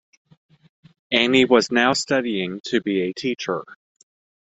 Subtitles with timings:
[1.11, 3.63] Annie was now studying to be a teacher.